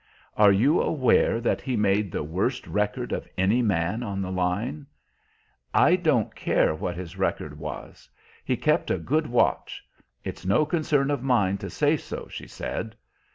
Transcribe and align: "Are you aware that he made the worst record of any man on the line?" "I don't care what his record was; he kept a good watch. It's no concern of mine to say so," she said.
"Are 0.35 0.51
you 0.51 0.81
aware 0.81 1.39
that 1.39 1.61
he 1.61 1.77
made 1.77 2.11
the 2.11 2.23
worst 2.23 2.65
record 2.65 3.11
of 3.11 3.27
any 3.37 3.61
man 3.61 4.01
on 4.01 4.19
the 4.19 4.31
line?" 4.31 4.87
"I 5.75 5.95
don't 5.95 6.33
care 6.33 6.73
what 6.73 6.95
his 6.95 7.19
record 7.19 7.59
was; 7.59 8.09
he 8.43 8.57
kept 8.57 8.89
a 8.89 8.97
good 8.97 9.27
watch. 9.27 9.83
It's 10.23 10.43
no 10.43 10.65
concern 10.65 11.11
of 11.11 11.21
mine 11.21 11.59
to 11.59 11.69
say 11.69 11.97
so," 11.97 12.27
she 12.31 12.47
said. 12.47 12.95